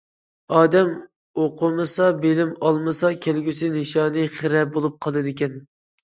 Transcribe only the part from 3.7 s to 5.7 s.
نىشانى خىرە بولۇپ قالىدىكەن.